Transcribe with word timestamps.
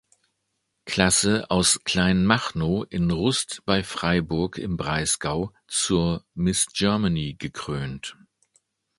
Klasse 0.85 1.45
aus 1.51 1.83
Kleinmachnow 1.83 2.87
in 2.89 3.11
Rust 3.11 3.61
bei 3.67 3.83
Freiburg 3.83 4.57
im 4.57 4.75
Breisgau 4.75 5.53
zur 5.67 6.25
"Miss 6.33 6.65
Germany" 6.73 7.35
gekrönt. 7.37 8.17